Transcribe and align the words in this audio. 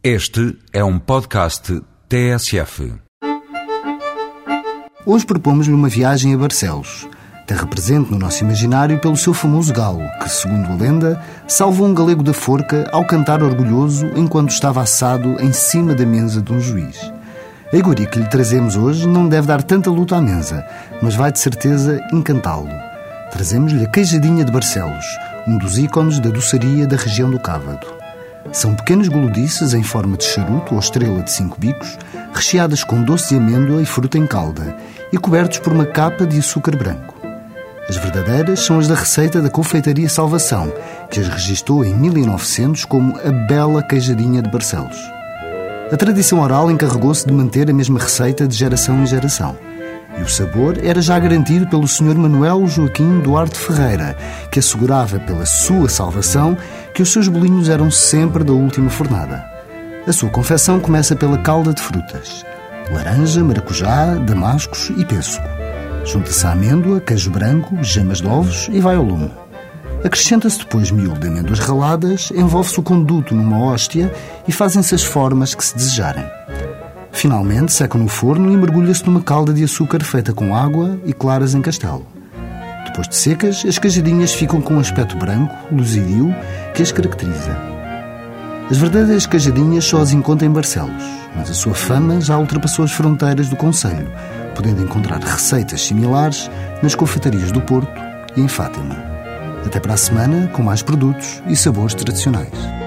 Este 0.00 0.56
é 0.72 0.84
um 0.84 0.96
podcast 0.96 1.82
TSF. 2.08 2.94
Hoje 5.04 5.26
propomos-lhe 5.26 5.74
uma 5.74 5.88
viagem 5.88 6.32
a 6.32 6.38
Barcelos, 6.38 7.08
terra 7.48 7.66
presente 7.66 8.08
no 8.12 8.16
nosso 8.16 8.44
imaginário 8.44 9.00
pelo 9.00 9.16
seu 9.16 9.34
famoso 9.34 9.72
galo, 9.72 10.08
que, 10.22 10.28
segundo 10.28 10.70
a 10.70 10.76
lenda, 10.76 11.20
salvou 11.48 11.84
um 11.84 11.92
galego 11.92 12.22
da 12.22 12.32
forca 12.32 12.88
ao 12.92 13.04
cantar 13.04 13.42
orgulhoso 13.42 14.06
enquanto 14.14 14.50
estava 14.50 14.80
assado 14.82 15.30
em 15.40 15.52
cima 15.52 15.96
da 15.96 16.06
mesa 16.06 16.40
de 16.40 16.52
um 16.52 16.60
juiz. 16.60 16.96
A 17.72 17.76
iguaria 17.76 18.06
que 18.06 18.20
lhe 18.20 18.28
trazemos 18.28 18.76
hoje 18.76 19.04
não 19.04 19.28
deve 19.28 19.48
dar 19.48 19.64
tanta 19.64 19.90
luta 19.90 20.14
à 20.14 20.22
mesa, 20.22 20.64
mas 21.02 21.16
vai 21.16 21.32
de 21.32 21.40
certeza 21.40 22.00
encantá-lo. 22.12 22.70
Trazemos-lhe 23.32 23.84
a 23.84 23.90
queijadinha 23.90 24.44
de 24.44 24.52
Barcelos, 24.52 25.06
um 25.44 25.58
dos 25.58 25.76
ícones 25.76 26.20
da 26.20 26.30
doçaria 26.30 26.86
da 26.86 26.96
região 26.96 27.28
do 27.28 27.40
Cávado. 27.40 27.97
São 28.52 28.74
pequenas 28.74 29.08
gulodices 29.08 29.74
em 29.74 29.82
forma 29.82 30.16
de 30.16 30.24
charuto 30.24 30.74
ou 30.74 30.80
estrela 30.80 31.22
de 31.22 31.30
cinco 31.30 31.58
bicos, 31.58 31.98
recheadas 32.32 32.82
com 32.82 33.02
doce 33.02 33.30
de 33.30 33.36
amêndoa 33.36 33.82
e 33.82 33.86
fruta 33.86 34.18
em 34.18 34.26
calda 34.26 34.76
e 35.12 35.18
cobertos 35.18 35.58
por 35.58 35.72
uma 35.72 35.86
capa 35.86 36.26
de 36.26 36.38
açúcar 36.38 36.76
branco. 36.76 37.14
As 37.88 37.96
verdadeiras 37.96 38.60
são 38.60 38.78
as 38.78 38.86
da 38.86 38.94
receita 38.94 39.40
da 39.40 39.48
Confeitaria 39.48 40.08
Salvação, 40.08 40.70
que 41.10 41.20
as 41.20 41.28
registou 41.28 41.84
em 41.84 41.94
1900 41.94 42.84
como 42.84 43.16
a 43.18 43.30
Bela 43.46 43.82
Queijadinha 43.82 44.42
de 44.42 44.50
Barcelos. 44.50 44.98
A 45.90 45.96
tradição 45.96 46.40
oral 46.40 46.70
encarregou-se 46.70 47.26
de 47.26 47.32
manter 47.32 47.70
a 47.70 47.72
mesma 47.72 47.98
receita 47.98 48.46
de 48.46 48.54
geração 48.54 49.02
em 49.02 49.06
geração. 49.06 49.56
E 50.18 50.22
o 50.22 50.28
sabor 50.28 50.76
era 50.84 51.00
já 51.00 51.18
garantido 51.18 51.66
pelo 51.66 51.88
Sr. 51.88 52.14
Manuel 52.14 52.66
Joaquim 52.66 53.20
Duarte 53.20 53.58
Ferreira, 53.58 54.14
que 54.50 54.58
assegurava 54.58 55.18
pela 55.20 55.46
sua 55.46 55.88
salvação 55.88 56.58
que 56.98 57.02
os 57.02 57.12
seus 57.12 57.28
bolinhos 57.28 57.68
eram 57.68 57.92
sempre 57.92 58.42
da 58.42 58.52
última 58.52 58.90
fornada. 58.90 59.48
A 60.04 60.12
sua 60.12 60.28
confecção 60.30 60.80
começa 60.80 61.14
pela 61.14 61.38
calda 61.38 61.72
de 61.72 61.80
frutas: 61.80 62.44
laranja, 62.90 63.44
maracujá, 63.44 64.16
damascos 64.16 64.90
e 64.96 65.04
pêssego. 65.04 65.46
Junta-se 66.04 66.44
a 66.44 66.50
amêndoa, 66.50 67.00
queijo 67.00 67.30
branco, 67.30 67.78
gemas 67.82 68.20
de 68.20 68.26
ovos 68.26 68.68
e 68.72 68.80
vai 68.80 68.96
ao 68.96 69.04
lume. 69.04 69.30
Acrescenta-se 70.02 70.58
depois 70.58 70.90
miolo 70.90 71.20
de 71.20 71.28
amêndoas 71.28 71.60
raladas, 71.60 72.32
envolve-se 72.34 72.80
o 72.80 72.82
conduto 72.82 73.32
numa 73.32 73.60
hóstia 73.60 74.12
e 74.48 74.50
fazem-se 74.50 74.92
as 74.92 75.04
formas 75.04 75.54
que 75.54 75.64
se 75.64 75.76
desejarem. 75.76 76.24
Finalmente, 77.12 77.72
seca 77.72 77.96
no 77.96 78.08
forno 78.08 78.52
e 78.52 78.56
mergulha-se 78.56 79.06
numa 79.06 79.22
calda 79.22 79.52
de 79.52 79.62
açúcar 79.62 80.02
feita 80.02 80.32
com 80.32 80.52
água 80.52 80.98
e 81.06 81.12
claras 81.12 81.54
em 81.54 81.62
castelo. 81.62 82.17
Depois 82.98 83.08
de 83.10 83.16
secas, 83.16 83.64
as 83.64 83.78
cajadinhas 83.78 84.34
ficam 84.34 84.60
com 84.60 84.74
um 84.74 84.80
aspecto 84.80 85.16
branco, 85.16 85.54
luzidio, 85.70 86.34
que 86.74 86.82
as 86.82 86.90
caracteriza. 86.90 87.56
As 88.68 88.76
verdadeiras 88.76 89.24
cajadinhas 89.24 89.84
só 89.84 90.00
as 90.00 90.10
encontra 90.10 90.44
em 90.44 90.50
Barcelos, 90.50 91.04
mas 91.36 91.48
a 91.48 91.54
sua 91.54 91.74
fama 91.74 92.20
já 92.20 92.36
ultrapassou 92.36 92.84
as 92.84 92.90
fronteiras 92.90 93.48
do 93.48 93.54
Conselho, 93.54 94.10
podendo 94.52 94.82
encontrar 94.82 95.20
receitas 95.20 95.80
similares 95.82 96.50
nas 96.82 96.96
confeitarias 96.96 97.52
do 97.52 97.60
Porto 97.60 97.88
e 98.36 98.40
em 98.40 98.48
Fátima. 98.48 98.96
Até 99.64 99.78
para 99.78 99.94
a 99.94 99.96
semana, 99.96 100.48
com 100.48 100.64
mais 100.64 100.82
produtos 100.82 101.40
e 101.46 101.54
sabores 101.54 101.94
tradicionais. 101.94 102.77